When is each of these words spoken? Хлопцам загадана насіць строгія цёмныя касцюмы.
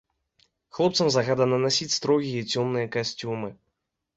Хлопцам 0.77 1.11
загадана 1.17 1.59
насіць 1.65 1.95
строгія 1.99 2.41
цёмныя 2.55 2.91
касцюмы. 2.97 3.49